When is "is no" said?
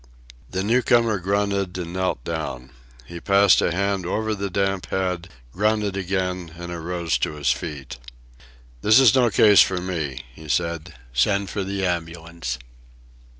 8.99-9.29